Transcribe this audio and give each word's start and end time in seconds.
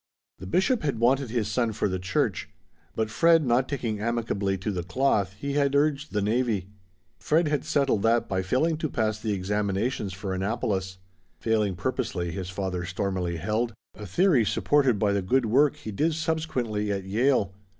The 0.39 0.47
Bishop 0.47 0.81
had 0.81 0.97
wanted 0.97 1.29
his 1.29 1.47
son 1.47 1.73
for 1.73 1.87
the 1.87 1.99
church; 1.99 2.49
but 2.95 3.11
Fred 3.11 3.45
not 3.45 3.69
taking 3.69 3.99
amicably 3.99 4.57
to 4.57 4.71
the 4.71 4.81
cloth, 4.81 5.33
he 5.37 5.53
had 5.53 5.75
urged 5.75 6.11
the 6.11 6.23
navy. 6.23 6.69
Fred 7.19 7.47
had 7.49 7.63
settled 7.63 8.01
that 8.01 8.27
by 8.27 8.41
failing 8.41 8.77
to 8.77 8.89
pass 8.89 9.19
the 9.19 9.31
examinations 9.33 10.11
for 10.11 10.33
Annapolis. 10.33 10.97
Failing 11.39 11.75
purposely, 11.75 12.31
his 12.31 12.49
father 12.49 12.83
stormily 12.83 13.35
held; 13.37 13.75
a 13.93 14.07
theory 14.07 14.43
supported 14.43 14.97
by 14.97 15.11
the 15.13 15.21
good 15.21 15.45
work 15.45 15.75
he 15.75 15.91
did 15.91 16.15
subsequently 16.15 16.91
at 16.91 17.03
Yale. 17.03 17.53